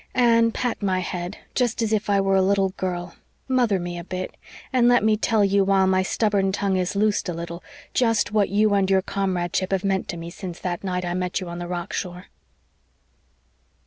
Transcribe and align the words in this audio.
Anne, 0.15 0.51
pat 0.51 0.81
my 0.81 0.97
head 0.97 1.37
just 1.53 1.79
as 1.83 1.93
if 1.93 2.09
I 2.09 2.19
were 2.19 2.33
a 2.35 2.41
little 2.41 2.69
girl 2.69 3.13
MOTHER 3.47 3.79
me 3.79 3.99
a 3.99 4.03
bit 4.03 4.35
and 4.73 4.87
let 4.87 5.03
me 5.03 5.15
tell 5.15 5.45
you 5.45 5.63
while 5.63 5.85
my 5.85 6.01
stubborn 6.01 6.51
tongue 6.51 6.75
is 6.75 6.95
loosed 6.95 7.29
a 7.29 7.35
little 7.35 7.61
just 7.93 8.31
what 8.31 8.49
you 8.49 8.73
and 8.73 8.89
your 8.89 9.03
comradeship 9.03 9.71
have 9.71 9.83
meant 9.83 10.07
to 10.07 10.17
me 10.17 10.31
since 10.31 10.57
that 10.61 10.83
night 10.83 11.05
I 11.05 11.13
met 11.13 11.39
you 11.39 11.49
on 11.49 11.59
the 11.59 11.67
rock 11.67 11.93
shore." 11.93 12.29